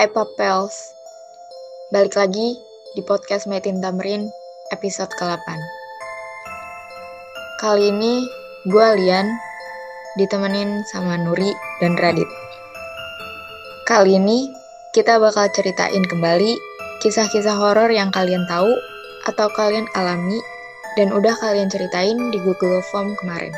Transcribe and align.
Hai 0.00 0.08
Papels, 0.08 0.96
balik 1.92 2.16
lagi 2.16 2.56
di 2.96 3.04
podcast 3.04 3.44
Metin 3.44 3.84
Tamrin 3.84 4.32
episode 4.72 5.12
ke-8. 5.12 5.44
Kali 7.60 7.92
ini 7.92 8.24
gue 8.64 8.86
Lian 8.96 9.28
ditemenin 10.16 10.80
sama 10.88 11.20
Nuri 11.20 11.52
dan 11.84 12.00
Radit. 12.00 12.24
Kali 13.84 14.16
ini 14.16 14.48
kita 14.96 15.20
bakal 15.20 15.52
ceritain 15.52 16.08
kembali 16.08 16.56
kisah-kisah 17.04 17.60
horor 17.60 17.92
yang 17.92 18.08
kalian 18.08 18.48
tahu 18.48 18.72
atau 19.28 19.52
kalian 19.52 19.84
alami 19.92 20.40
dan 20.96 21.12
udah 21.12 21.36
kalian 21.44 21.68
ceritain 21.68 22.16
di 22.32 22.40
Google 22.40 22.80
Form 22.88 23.12
kemarin. 23.20 23.52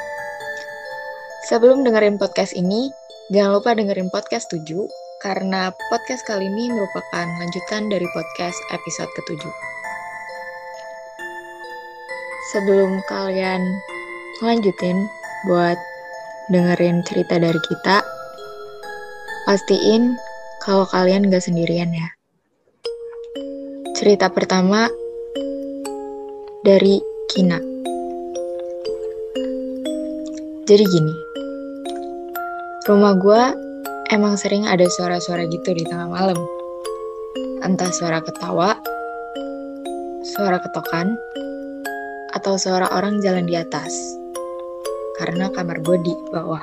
Sebelum 1.47 1.87
dengerin 1.87 2.19
podcast 2.19 2.51
ini, 2.59 2.91
jangan 3.31 3.63
lupa 3.63 3.79
dengerin 3.79 4.11
podcast 4.11 4.51
7 4.51 4.91
karena 5.23 5.71
podcast 5.87 6.27
kali 6.27 6.51
ini 6.51 6.75
merupakan 6.75 7.27
lanjutan 7.39 7.87
dari 7.87 8.03
podcast 8.11 8.59
episode 8.75 9.07
ke-7. 9.15 9.47
Sebelum 12.51 12.99
kalian 13.07 13.63
lanjutin 14.43 15.07
buat 15.47 15.79
dengerin 16.51 17.07
cerita 17.07 17.39
dari 17.39 17.57
kita, 17.71 18.03
pastiin 19.47 20.19
kalau 20.67 20.83
kalian 20.91 21.31
gak 21.31 21.47
sendirian 21.47 21.95
ya. 21.95 22.11
Cerita 23.95 24.27
pertama 24.27 24.91
dari 26.67 26.99
Kina. 27.31 27.63
Jadi 30.67 30.83
gini, 30.83 31.15
rumah 32.91 33.15
gue 33.15 33.62
emang 34.13 34.37
sering 34.37 34.69
ada 34.69 34.85
suara-suara 34.93 35.49
gitu 35.49 35.73
di 35.73 35.89
tengah 35.89 36.13
malam. 36.13 36.37
Entah 37.65 37.89
suara 37.89 38.21
ketawa, 38.21 38.77
suara 40.37 40.61
ketokan, 40.61 41.17
atau 42.37 42.61
suara 42.61 42.93
orang 42.93 43.25
jalan 43.25 43.49
di 43.49 43.57
atas. 43.57 43.91
Karena 45.17 45.49
kamar 45.57 45.81
gue 45.81 45.97
di 46.05 46.13
bawah. 46.29 46.61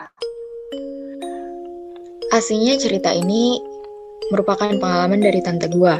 Aslinya 2.29 2.77
cerita 2.77 3.09
ini 3.09 3.57
merupakan 4.29 4.69
pengalaman 4.77 5.17
dari 5.17 5.41
tante 5.41 5.65
gue. 5.73 5.95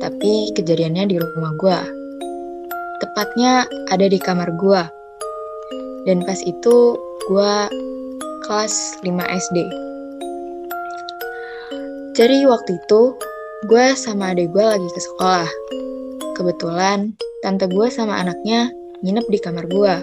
Tapi 0.00 0.56
kejadiannya 0.56 1.04
di 1.12 1.16
rumah 1.20 1.52
gue. 1.60 1.78
Tepatnya 3.04 3.68
ada 3.92 4.08
di 4.08 4.16
kamar 4.16 4.48
gue. 4.56 4.82
Dan 6.08 6.24
pas 6.24 6.40
itu 6.40 6.96
gue 7.28 7.54
kelas 8.48 8.74
5 9.04 9.12
SD. 9.12 9.87
Jadi 12.18 12.50
waktu 12.50 12.82
itu, 12.82 13.14
gue 13.70 13.86
sama 13.94 14.34
adik 14.34 14.50
gue 14.50 14.66
lagi 14.66 14.90
ke 14.90 14.98
sekolah. 15.06 15.46
Kebetulan, 16.34 17.14
tante 17.46 17.70
gue 17.70 17.86
sama 17.94 18.18
anaknya 18.18 18.74
nginep 19.06 19.22
di 19.30 19.38
kamar 19.38 19.70
gue. 19.70 19.94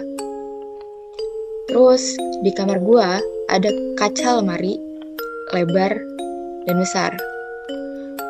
Terus, 1.68 2.16
di 2.40 2.56
kamar 2.56 2.80
gue 2.80 3.04
ada 3.52 3.68
kaca 4.00 4.40
lemari, 4.40 4.80
lebar, 5.52 5.92
dan 6.64 6.80
besar. 6.80 7.12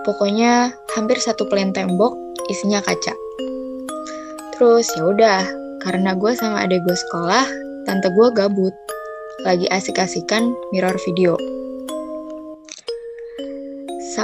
Pokoknya 0.02 0.74
hampir 0.98 1.22
satu 1.22 1.46
plen 1.46 1.70
tembok 1.70 2.18
isinya 2.50 2.82
kaca. 2.82 3.14
Terus 4.58 4.90
ya 4.98 5.14
udah, 5.14 5.46
karena 5.86 6.18
gue 6.18 6.34
sama 6.34 6.66
adik 6.66 6.82
gue 6.82 6.96
sekolah, 7.06 7.46
tante 7.86 8.10
gue 8.10 8.28
gabut, 8.34 8.74
lagi 9.46 9.70
asik-asikan 9.70 10.50
mirror 10.74 10.98
video 11.06 11.38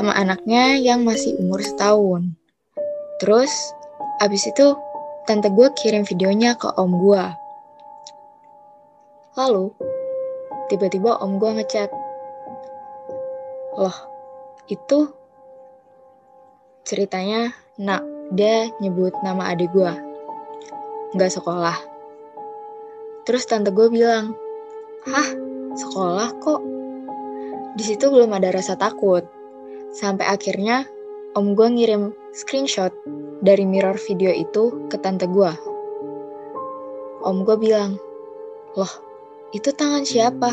sama 0.03 0.19
anaknya 0.19 0.83
yang 0.83 1.07
masih 1.07 1.39
umur 1.39 1.63
setahun. 1.63 2.35
Terus, 3.23 3.55
abis 4.19 4.51
itu 4.51 4.75
tante 5.31 5.47
gue 5.47 5.71
kirim 5.79 6.03
videonya 6.03 6.59
ke 6.59 6.67
om 6.75 6.91
gue. 6.99 7.23
Lalu, 9.39 9.71
tiba-tiba 10.67 11.23
om 11.23 11.39
gue 11.39 11.55
ngechat. 11.55 11.87
Loh, 13.79 13.95
itu 14.67 15.15
ceritanya 16.83 17.55
nak 17.79 18.03
dia 18.35 18.75
nyebut 18.83 19.15
nama 19.23 19.55
adik 19.55 19.71
gue. 19.71 19.93
Nggak 21.15 21.31
sekolah. 21.31 21.79
Terus 23.23 23.47
tante 23.47 23.71
gue 23.71 23.87
bilang, 23.87 24.35
Hah, 25.07 25.31
sekolah 25.79 26.43
kok? 26.43 26.59
Di 27.79 27.87
situ 27.87 28.11
belum 28.11 28.35
ada 28.35 28.51
rasa 28.51 28.75
takut 28.75 29.42
Sampai 29.93 30.25
akhirnya 30.25 30.89
om 31.37 31.53
gue 31.53 31.69
ngirim 31.69 32.17
screenshot 32.33 32.93
dari 33.45 33.69
mirror 33.69 34.01
video 34.09 34.33
itu 34.33 34.89
ke 34.89 34.97
tante 34.97 35.29
gue. 35.29 35.53
Om 37.21 37.45
gue 37.45 37.57
bilang, 37.61 38.01
loh 38.73 38.93
itu 39.53 39.69
tangan 39.69 40.09
siapa? 40.09 40.49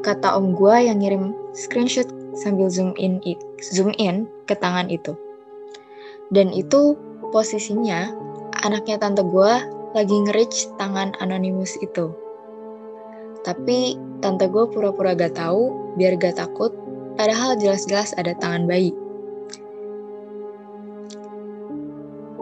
Kata 0.00 0.40
om 0.40 0.56
gue 0.56 0.88
yang 0.88 1.04
ngirim 1.04 1.36
screenshot 1.52 2.08
sambil 2.32 2.72
zoom 2.72 2.96
in, 2.96 3.20
zoom 3.60 3.92
in 4.00 4.24
ke 4.48 4.56
tangan 4.56 4.88
itu. 4.88 5.12
Dan 6.32 6.48
itu 6.48 6.96
posisinya 7.28 8.08
anaknya 8.64 8.96
tante 8.96 9.20
gue 9.20 9.52
lagi 9.92 10.16
nge 10.16 10.74
tangan 10.80 11.12
anonimus 11.20 11.76
itu. 11.84 12.08
Tapi 13.44 14.00
tante 14.24 14.48
gue 14.48 14.64
pura-pura 14.72 15.12
gak 15.12 15.36
tahu 15.36 15.94
biar 16.00 16.16
gak 16.16 16.40
takut 16.40 16.72
padahal 17.14 17.58
jelas-jelas 17.58 18.14
ada 18.18 18.34
tangan 18.38 18.66
bayi. 18.66 18.94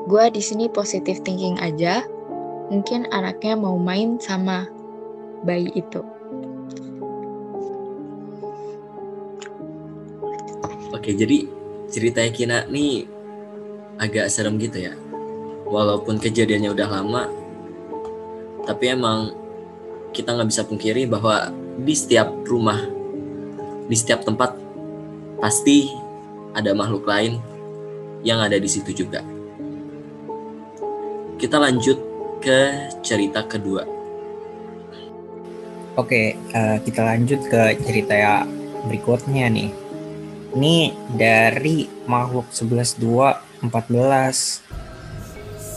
Gue 0.08 0.28
di 0.28 0.42
sini 0.44 0.68
positive 0.68 1.24
thinking 1.24 1.56
aja, 1.62 2.04
mungkin 2.68 3.08
anaknya 3.14 3.56
mau 3.56 3.80
main 3.80 4.20
sama 4.20 4.68
bayi 5.44 5.72
itu. 5.72 6.04
Oke, 10.92 11.16
jadi 11.16 11.48
ceritanya 11.88 12.30
Kina 12.30 12.58
nih 12.68 13.08
agak 13.98 14.28
serem 14.28 14.60
gitu 14.60 14.86
ya. 14.86 14.94
Walaupun 15.66 16.20
kejadiannya 16.20 16.70
udah 16.76 16.88
lama, 16.92 17.22
tapi 18.68 18.92
emang 18.92 19.32
kita 20.12 20.36
nggak 20.36 20.48
bisa 20.52 20.62
pungkiri 20.68 21.08
bahwa 21.08 21.48
di 21.80 21.96
setiap 21.96 22.28
rumah, 22.44 22.78
di 23.88 23.96
setiap 23.96 24.22
tempat 24.28 24.61
pasti 25.42 25.90
ada 26.54 26.70
makhluk 26.70 27.02
lain 27.02 27.42
yang 28.22 28.38
ada 28.38 28.54
di 28.62 28.70
situ 28.70 28.94
juga. 28.94 29.26
Kita 31.34 31.58
lanjut 31.58 31.98
ke 32.38 32.86
cerita 33.02 33.42
kedua. 33.42 33.82
Oke, 35.98 36.38
uh, 36.54 36.78
kita 36.86 37.02
lanjut 37.02 37.42
ke 37.50 37.74
cerita 37.82 38.14
ya 38.14 38.46
berikutnya 38.86 39.50
nih. 39.50 39.74
Ini 40.54 40.94
dari 41.18 41.90
makhluk 42.06 42.46
11.2.14. 42.54 43.66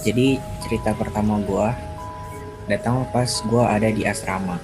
Jadi 0.05 0.37
cerita 0.61 0.93
pertama 0.93 1.41
gue 1.41 1.67
datang 2.69 3.09
pas 3.09 3.29
gue 3.29 3.63
ada 3.65 3.89
di 3.89 4.05
asrama 4.05 4.61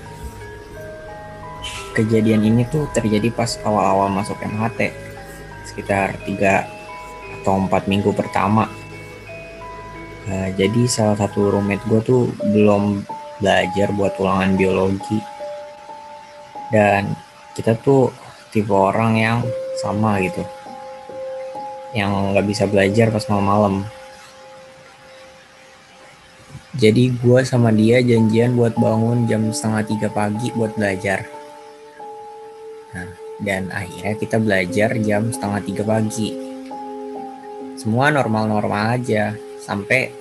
kejadian 1.91 2.47
ini 2.47 2.63
tuh 2.67 2.87
terjadi 2.95 3.31
pas 3.31 3.59
awal-awal 3.67 4.07
masuk 4.07 4.39
MHT 4.39 4.91
sekitar 5.67 6.15
3 6.27 7.41
atau 7.41 7.53
4 7.67 7.91
minggu 7.91 8.11
pertama. 8.15 8.67
Uh, 10.29 10.49
jadi 10.53 10.85
salah 10.85 11.17
satu 11.17 11.49
roommate 11.49 11.81
gue 11.89 12.01
tuh 12.05 12.21
belum 12.53 13.03
belajar 13.41 13.89
buat 13.95 14.15
ulangan 14.21 14.53
biologi. 14.55 15.19
Dan 16.71 17.11
kita 17.57 17.75
tuh 17.81 18.13
tipe 18.53 18.71
orang 18.71 19.17
yang 19.17 19.37
sama 19.81 20.21
gitu. 20.21 20.45
Yang 21.91 22.11
nggak 22.31 22.47
bisa 22.47 22.63
belajar 22.69 23.07
pas 23.11 23.25
malam-malam. 23.27 23.83
Jadi 26.79 27.11
gue 27.11 27.39
sama 27.43 27.67
dia 27.75 27.99
janjian 27.99 28.55
buat 28.55 28.79
bangun 28.79 29.27
jam 29.27 29.51
setengah 29.51 29.83
tiga 29.83 30.07
pagi 30.07 30.55
buat 30.55 30.71
belajar 30.79 31.40
dan 33.41 33.73
akhirnya 33.73 34.15
kita 34.17 34.37
belajar 34.37 34.93
jam 35.01 35.33
setengah 35.33 35.61
tiga 35.65 35.83
pagi. 35.85 36.29
Semua 37.77 38.13
normal-normal 38.13 39.01
aja, 39.01 39.33
sampai 39.57 40.13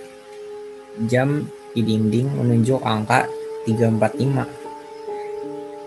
jam 1.05 1.45
di 1.77 1.85
dinding 1.85 2.33
menunjuk 2.33 2.81
angka 2.81 3.29
345. 3.69 4.49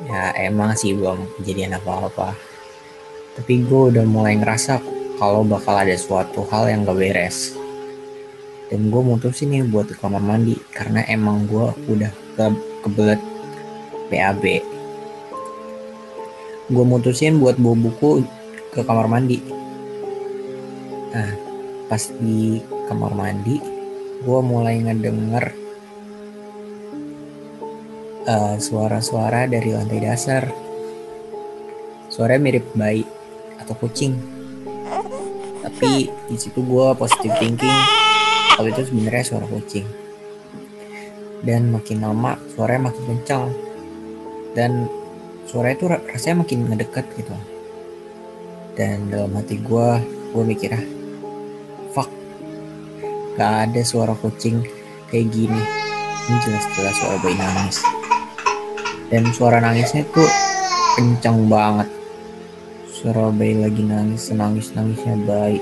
Ya 0.05 0.29
emang 0.45 0.77
sih 0.77 0.93
belum 0.93 1.25
kejadian 1.41 1.81
apa-apa. 1.81 2.37
Tapi 3.33 3.65
gue 3.65 3.81
udah 3.89 4.05
mulai 4.05 4.37
ngerasa 4.37 4.77
kalau 5.17 5.41
bakal 5.41 5.73
ada 5.73 5.97
suatu 5.97 6.45
hal 6.53 6.69
yang 6.69 6.85
gak 6.85 7.01
beres. 7.01 7.57
Dan 8.69 8.93
gue 8.93 9.01
mutusin 9.01 9.49
nih 9.53 9.65
buat 9.65 9.89
ke 9.89 9.97
kamar 9.97 10.21
mandi 10.21 10.53
karena 10.69 11.01
emang 11.09 11.49
gue 11.49 11.73
udah 11.89 12.11
ke 12.37 12.45
kebelet 12.85 13.21
BAB 14.13 14.72
gue 16.71 16.85
mutusin 16.87 17.43
buat 17.43 17.59
bawa 17.59 17.75
buku 17.75 18.23
ke 18.71 18.81
kamar 18.87 19.11
mandi. 19.11 19.43
Nah, 21.11 21.31
pas 21.91 22.03
di 22.17 22.63
kamar 22.87 23.11
mandi, 23.11 23.59
gue 24.23 24.39
mulai 24.39 24.79
ngedenger 24.79 25.45
uh, 28.27 28.55
suara-suara 28.57 29.45
dari 29.45 29.75
lantai 29.75 29.99
dasar. 29.99 30.43
Suaranya 32.07 32.41
mirip 32.45 32.65
bayi 32.77 33.03
atau 33.59 33.75
kucing. 33.77 34.15
Tapi 35.63 36.07
di 36.07 36.37
situ 36.37 36.61
gue 36.63 36.87
positive 36.95 37.33
thinking 37.41 37.79
kalau 38.53 38.69
itu 38.69 38.87
sebenarnya 38.87 39.23
suara 39.25 39.45
kucing. 39.49 39.87
Dan 41.43 41.75
makin 41.75 41.99
lama 41.99 42.39
suaranya 42.55 42.93
makin 42.93 43.03
kencang. 43.03 43.43
Dan 44.53 44.87
suara 45.53 45.69
itu 45.69 45.85
rasanya 45.85 46.41
makin 46.41 46.65
ngedekat 46.65 47.05
gitu. 47.13 47.29
Dan 48.73 49.13
dalam 49.13 49.37
hati 49.37 49.61
gue, 49.61 49.89
gue 50.33 50.43
mikir 50.49 50.73
ah, 50.73 50.85
fuck, 51.93 52.09
gak 53.37 53.69
ada 53.69 53.81
suara 53.85 54.17
kucing 54.17 54.65
kayak 55.13 55.29
gini. 55.29 55.61
Ini 56.25 56.37
jelas-jelas 56.41 56.97
suara 56.97 57.21
bayi 57.21 57.37
nangis. 57.37 57.77
Dan 59.13 59.29
suara 59.29 59.61
nangisnya 59.61 60.01
tuh 60.09 60.25
kencang 60.97 61.45
banget 61.45 61.89
suara 63.03 63.33
bayi 63.35 63.59
lagi 63.59 63.83
nangis 63.83 64.31
nangis 64.31 64.71
nangisnya 64.71 65.17
bayi 65.27 65.59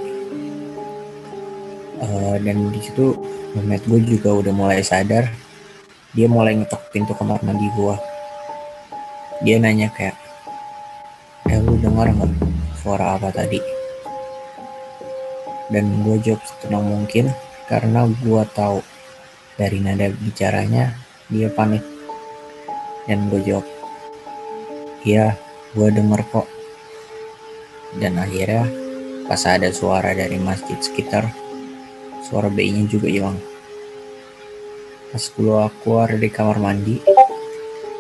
uh, 2.04 2.38
dan 2.38 2.70
di 2.70 2.80
situ 2.84 3.18
gue 3.58 4.00
juga 4.06 4.30
udah 4.30 4.54
mulai 4.54 4.84
sadar 4.86 5.26
dia 6.14 6.28
mulai 6.30 6.60
ngetok 6.60 6.94
pintu 6.94 7.18
kamar 7.18 7.42
mandi 7.42 7.66
gue 7.74 7.96
dia 9.42 9.58
nanya 9.58 9.90
kayak 9.90 10.14
eh 11.50 11.58
lu 11.58 11.74
dengar 11.82 12.14
nggak 12.14 12.30
suara 12.78 13.18
apa 13.18 13.34
tadi? 13.34 13.58
Dan 15.74 16.06
gue 16.06 16.22
jawab 16.22 16.46
setenang 16.46 16.86
mungkin 16.86 17.26
karena 17.66 18.06
gue 18.06 18.44
tahu 18.54 18.86
dari 19.58 19.82
nada 19.82 20.14
bicaranya 20.14 20.94
dia 21.26 21.50
panik. 21.50 21.82
Dan 23.10 23.34
gue 23.34 23.42
jawab 23.42 23.66
iya 25.02 25.34
gue 25.74 25.90
denger 25.90 26.22
kok. 26.30 26.48
Dan 27.98 28.22
akhirnya 28.22 28.70
pas 29.26 29.42
ada 29.50 29.74
suara 29.74 30.14
dari 30.14 30.38
masjid 30.38 30.78
sekitar 30.78 31.26
suara 32.30 32.46
bayinya 32.46 32.86
juga 32.86 33.10
hilang. 33.10 33.42
Pas 35.10 35.24
gue 35.34 35.62
keluar 35.82 36.14
dari 36.14 36.30
kamar 36.30 36.62
mandi 36.62 37.02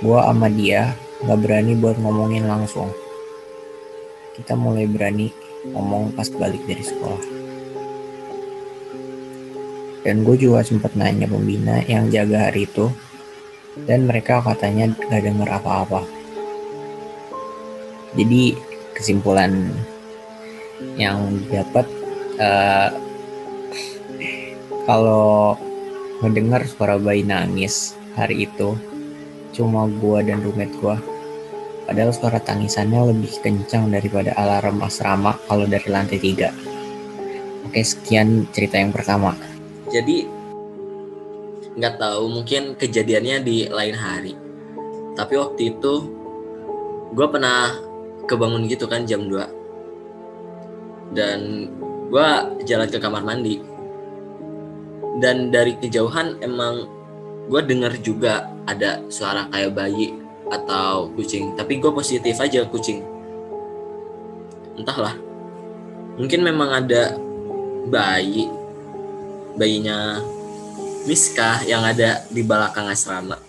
gue 0.02 0.20
sama 0.22 0.50
dia 0.50 0.94
gak 1.26 1.40
berani 1.42 1.78
buat 1.78 1.98
ngomongin 2.02 2.50
langsung. 2.50 2.90
Kita 4.38 4.58
mulai 4.58 4.90
berani 4.90 5.30
ngomong 5.70 6.18
pas 6.18 6.30
balik 6.34 6.66
dari 6.66 6.82
sekolah. 6.82 7.24
Dan 10.02 10.26
gue 10.26 10.34
juga 10.34 10.66
sempat 10.66 10.98
nanya 10.98 11.30
pembina 11.30 11.86
yang 11.86 12.10
jaga 12.10 12.50
hari 12.50 12.66
itu 12.66 12.90
dan 13.86 14.10
mereka 14.10 14.42
katanya 14.42 14.90
gak 15.10 15.22
denger 15.22 15.50
apa-apa. 15.50 16.02
Jadi 18.18 18.58
kesimpulan 18.98 19.72
yang 20.98 21.40
dapat 21.48 21.86
uh, 22.42 22.90
kalau 24.90 25.56
mendengar 26.20 26.66
suara 26.66 26.98
bayi 26.98 27.26
nangis 27.26 27.96
hari 28.18 28.46
itu 28.50 28.78
cuma 29.52 29.88
gua 29.88 30.22
dan 30.26 30.42
roommate 30.42 30.76
gua 30.82 30.98
padahal 31.92 32.16
suara 32.16 32.40
tangisannya 32.40 33.12
lebih 33.12 33.44
kencang 33.44 33.92
daripada 33.92 34.32
alarm 34.40 34.80
asrama 34.80 35.36
kalau 35.52 35.68
dari 35.68 35.92
lantai 35.92 36.24
tiga. 36.24 36.56
Oke 37.68 37.84
sekian 37.84 38.48
cerita 38.56 38.80
yang 38.80 38.96
pertama. 38.96 39.36
Jadi 39.92 40.24
nggak 41.76 42.00
tahu 42.00 42.32
mungkin 42.32 42.80
kejadiannya 42.80 43.44
di 43.44 43.68
lain 43.68 43.92
hari. 44.00 44.40
Tapi 45.20 45.36
waktu 45.36 45.76
itu 45.76 45.94
gue 47.12 47.28
pernah 47.28 47.76
kebangun 48.24 48.72
gitu 48.72 48.88
kan 48.88 49.04
jam 49.04 49.28
2 49.28 51.12
dan 51.12 51.68
gue 52.08 52.30
jalan 52.72 52.88
ke 52.88 53.04
kamar 53.04 53.28
mandi. 53.28 53.60
Dan 55.20 55.52
dari 55.52 55.76
kejauhan 55.76 56.40
emang 56.40 56.88
gue 57.52 57.60
denger 57.68 58.00
juga 58.00 58.48
ada 58.64 59.04
suara 59.12 59.52
kayak 59.52 59.76
bayi 59.76 60.21
atau 60.52 61.08
kucing. 61.16 61.56
Tapi 61.56 61.80
gue 61.80 61.92
positif 61.96 62.36
aja 62.38 62.68
kucing. 62.68 63.00
Entahlah. 64.76 65.16
Mungkin 66.20 66.44
memang 66.44 66.70
ada 66.76 67.16
bayi. 67.88 68.52
Bayinya 69.56 70.20
Miska 71.08 71.64
yang 71.66 71.82
ada 71.88 72.24
di 72.28 72.44
belakang 72.44 72.88
asrama. 72.92 73.40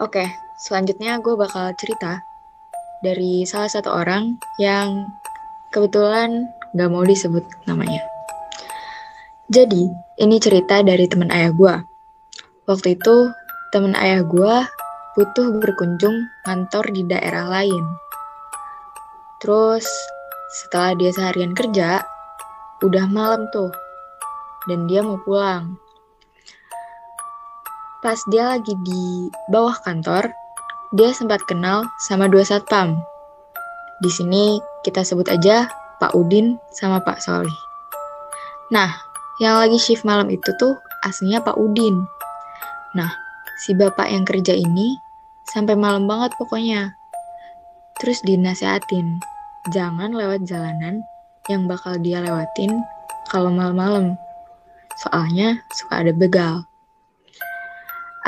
Oke 0.00 0.48
selanjutnya 0.58 1.22
gue 1.22 1.38
bakal 1.38 1.70
cerita 1.78 2.18
dari 2.98 3.46
salah 3.46 3.70
satu 3.70 3.94
orang 3.94 4.34
yang 4.58 5.06
kebetulan 5.70 6.50
gak 6.74 6.90
mau 6.90 7.06
disebut 7.06 7.46
namanya. 7.70 8.02
Jadi, 9.48 9.88
ini 10.20 10.36
cerita 10.42 10.84
dari 10.84 11.08
teman 11.08 11.32
ayah 11.32 11.54
gue. 11.54 11.74
Waktu 12.68 13.00
itu, 13.00 13.32
teman 13.72 13.96
ayah 13.96 14.20
gue 14.20 14.54
butuh 15.18 15.50
berkunjung 15.58 16.30
kantor 16.46 16.94
di 16.94 17.02
daerah 17.02 17.50
lain. 17.50 17.82
Terus, 19.42 19.82
setelah 20.54 20.94
dia 20.94 21.10
seharian 21.10 21.58
kerja, 21.58 22.06
udah 22.86 23.02
malam 23.10 23.50
tuh, 23.50 23.74
dan 24.70 24.86
dia 24.86 25.02
mau 25.02 25.18
pulang. 25.26 25.74
Pas 27.98 28.14
dia 28.30 28.54
lagi 28.54 28.78
di 28.86 29.26
bawah 29.50 29.74
kantor, 29.82 30.30
dia 30.94 31.10
sempat 31.10 31.42
kenal 31.50 31.82
sama 32.06 32.30
dua 32.30 32.46
satpam. 32.46 32.94
Di 33.98 34.14
sini 34.14 34.62
kita 34.86 35.02
sebut 35.02 35.26
aja 35.26 35.66
Pak 35.98 36.14
Udin 36.14 36.62
sama 36.70 37.02
Pak 37.02 37.18
Solih. 37.18 37.58
Nah, 38.70 38.94
yang 39.42 39.58
lagi 39.58 39.82
shift 39.82 40.06
malam 40.06 40.30
itu 40.30 40.54
tuh 40.62 40.78
aslinya 41.02 41.42
Pak 41.42 41.58
Udin. 41.58 42.06
Nah, 42.94 43.10
si 43.66 43.74
bapak 43.74 44.06
yang 44.06 44.22
kerja 44.22 44.54
ini 44.54 45.07
sampai 45.52 45.74
malam 45.74 46.04
banget 46.04 46.32
pokoknya. 46.36 46.92
Terus 47.98 48.22
dinasehatin, 48.22 49.18
jangan 49.74 50.14
lewat 50.14 50.46
jalanan 50.46 51.02
yang 51.50 51.66
bakal 51.66 51.96
dia 51.98 52.22
lewatin 52.22 52.84
kalau 53.32 53.50
malam-malam. 53.50 54.14
Soalnya 55.02 55.62
suka 55.74 56.04
ada 56.04 56.12
begal. 56.14 56.68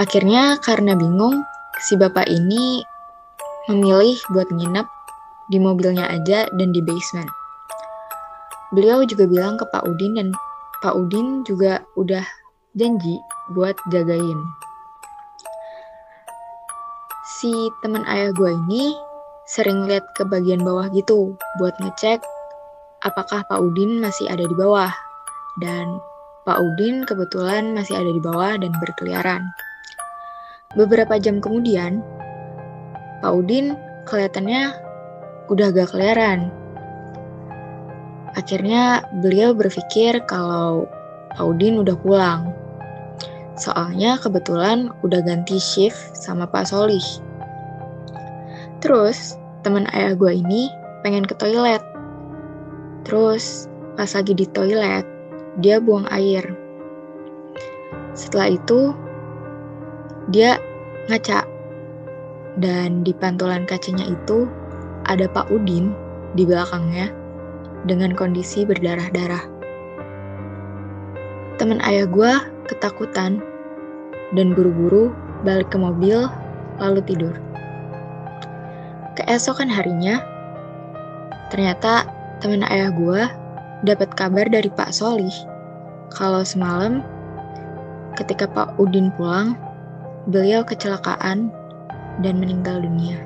Akhirnya 0.01 0.57
karena 0.65 0.97
bingung, 0.97 1.45
si 1.83 1.95
bapak 1.99 2.25
ini 2.31 2.81
memilih 3.69 4.17
buat 4.33 4.49
nginep 4.49 4.87
di 5.51 5.59
mobilnya 5.61 6.09
aja 6.09 6.49
dan 6.57 6.69
di 6.73 6.81
basement. 6.81 7.29
Beliau 8.71 9.03
juga 9.03 9.27
bilang 9.27 9.59
ke 9.59 9.67
Pak 9.67 9.83
Udin 9.83 10.15
dan 10.15 10.29
Pak 10.81 10.95
Udin 10.95 11.43
juga 11.43 11.83
udah 11.99 12.23
janji 12.79 13.19
buat 13.53 13.75
jagain. 13.91 14.39
Si 17.39 17.53
teman 17.79 18.03
ayah 18.11 18.35
gue 18.35 18.51
ini 18.67 18.91
sering 19.47 19.87
lihat 19.87 20.03
ke 20.19 20.27
bagian 20.27 20.67
bawah 20.67 20.91
gitu 20.91 21.39
buat 21.63 21.79
ngecek 21.79 22.19
apakah 23.07 23.45
Pak 23.49 23.61
Udin 23.61 24.01
masih 24.01 24.29
ada 24.29 24.45
di 24.45 24.57
bawah. 24.57 24.93
Dan 25.59 26.01
Pak 26.43 26.59
Udin 26.59 27.05
kebetulan 27.05 27.77
masih 27.77 27.97
ada 27.97 28.11
di 28.11 28.21
bawah 28.23 28.57
dan 28.57 28.73
berkeliaran. 28.81 29.43
Beberapa 30.79 31.19
jam 31.19 31.43
kemudian, 31.43 32.01
Pak 33.21 33.33
Udin 33.35 33.75
kelihatannya 34.07 34.75
udah 35.51 35.67
gak 35.75 35.91
keliaran. 35.93 36.49
Akhirnya 38.39 39.03
beliau 39.19 39.51
berpikir 39.51 40.23
kalau 40.31 40.87
Pak 41.35 41.43
Udin 41.43 41.83
udah 41.83 41.99
pulang. 41.99 42.55
Soalnya 43.61 44.17
kebetulan 44.17 44.89
udah 45.05 45.21
ganti 45.21 45.61
shift 45.61 46.17
sama 46.17 46.49
Pak 46.49 46.73
Solih. 46.73 47.05
Terus, 48.81 49.37
teman 49.61 49.85
ayah 49.93 50.17
gue 50.17 50.33
ini 50.33 50.73
pengen 51.05 51.29
ke 51.29 51.37
toilet. 51.37 51.85
Terus, 53.05 53.69
pas 54.01 54.09
lagi 54.17 54.33
di 54.33 54.49
toilet, 54.49 55.05
dia 55.61 55.77
buang 55.77 56.09
air. 56.09 56.41
Setelah 58.17 58.57
itu, 58.57 58.97
dia 60.33 60.57
ngaca. 61.13 61.45
Dan 62.57 63.05
di 63.05 63.13
pantulan 63.13 63.69
kacanya 63.69 64.09
itu 64.09 64.49
ada 65.05 65.29
Pak 65.29 65.53
Udin 65.53 65.93
di 66.33 66.49
belakangnya 66.49 67.13
dengan 67.85 68.17
kondisi 68.17 68.65
berdarah-darah. 68.65 69.45
Teman 71.61 71.85
ayah 71.85 72.09
gue 72.09 72.33
ketakutan 72.73 73.45
dan 74.35 74.55
buru-buru 74.55 75.15
balik 75.43 75.73
ke 75.73 75.79
mobil 75.81 76.29
lalu 76.79 77.01
tidur. 77.05 77.35
Keesokan 79.19 79.69
harinya, 79.69 80.23
ternyata 81.53 82.07
teman 82.41 82.65
ayah 82.69 82.89
gue 82.95 83.23
dapat 83.85 84.13
kabar 84.17 84.47
dari 84.49 84.71
Pak 84.73 84.93
Solih 84.95 85.35
kalau 86.11 86.43
semalam 86.43 87.07
ketika 88.19 88.45
Pak 88.51 88.77
Udin 88.83 89.15
pulang, 89.15 89.55
beliau 90.27 90.67
kecelakaan 90.67 91.49
dan 92.21 92.35
meninggal 92.37 92.83
dunia. 92.83 93.17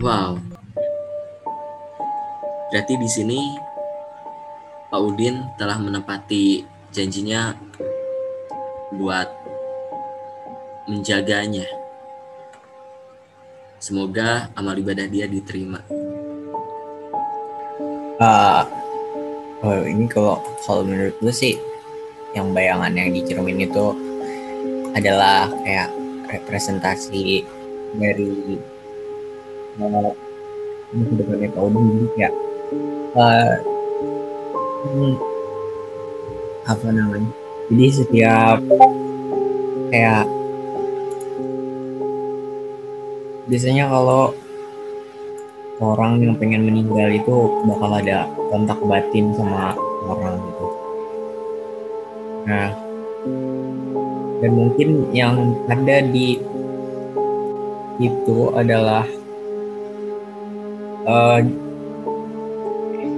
Wow. 0.00 0.40
Berarti 2.72 2.94
di 3.00 3.08
sini 3.08 3.40
Pak 4.86 5.00
Udin 5.02 5.42
telah 5.58 5.82
menepati 5.82 6.62
janjinya 6.94 7.58
buat 8.94 9.26
menjaganya. 10.86 11.66
Semoga 13.82 14.46
amal 14.54 14.78
ibadah 14.78 15.10
dia 15.10 15.26
diterima. 15.26 15.82
Uh, 18.16 18.62
oh 19.66 19.82
ini 19.84 20.06
kalau 20.06 20.38
kalau 20.64 20.86
menurut 20.86 21.18
gue 21.18 21.34
sih 21.34 21.58
yang 22.32 22.54
bayangan 22.54 22.94
yang 22.94 23.12
dicermin 23.12 23.66
itu 23.66 23.92
adalah 24.96 25.50
kayak 25.66 25.90
representasi 26.30 27.44
dari 27.98 28.56
uh, 29.82 30.14
depannya 30.94 31.48
Pak 31.50 31.62
Udin 31.66 32.08
kayak 32.16 32.32
uh, 33.18 33.75
apa 36.66 36.86
namanya 36.90 37.30
jadi 37.70 37.86
setiap 37.90 38.58
kayak 39.90 40.26
biasanya 43.46 43.86
kalau 43.86 44.34
orang 45.78 46.18
yang 46.24 46.34
pengen 46.40 46.66
meninggal 46.66 47.08
itu 47.12 47.34
bakal 47.68 47.90
ada 47.92 48.26
kontak 48.48 48.78
batin 48.86 49.30
sama 49.36 49.76
orang 50.08 50.40
gitu. 50.40 50.66
Nah, 52.46 52.70
dan 54.40 54.50
mungkin 54.54 54.88
yang 55.10 55.54
ada 55.66 55.96
di 56.06 56.38
itu 57.96 58.38
adalah 58.52 59.04
uh, 61.08 61.40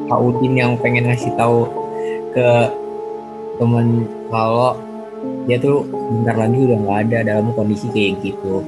Pak 0.08 0.18
Udin 0.18 0.56
yang 0.56 0.80
pengen 0.80 1.06
ngasih 1.06 1.36
tahu 1.36 1.68
ke 2.32 2.48
temen 3.60 4.08
kalau 4.32 4.80
dia 5.44 5.60
tuh 5.60 5.84
bentar 5.84 6.36
lagi 6.40 6.58
udah 6.64 6.78
nggak 6.80 6.98
ada 7.08 7.18
dalam 7.28 7.52
kondisi 7.52 7.92
kayak 7.92 8.24
gitu. 8.24 8.64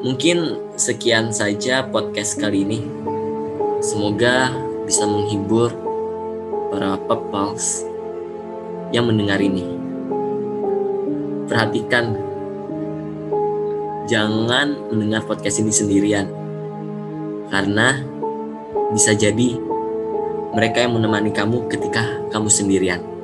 Mungkin 0.00 0.38
sekian 0.80 1.28
saja 1.34 1.84
podcast 1.84 2.40
kali 2.40 2.64
ini. 2.64 2.80
Semoga 3.84 4.54
bisa 4.88 5.04
menghibur 5.04 5.72
para 6.70 6.96
pepals 7.04 7.84
yang 8.94 9.08
mendengar 9.08 9.40
ini. 9.42 9.66
Perhatikan, 11.50 12.14
jangan 14.06 14.78
mendengar 14.88 15.26
podcast 15.26 15.58
ini 15.58 15.72
sendirian, 15.74 16.30
karena 17.50 18.00
bisa 18.90 19.14
jadi 19.14 19.58
mereka 20.50 20.82
yang 20.82 20.98
menemani 20.98 21.30
kamu 21.30 21.70
ketika 21.70 22.02
kamu 22.34 22.50
sendirian. 22.50 23.19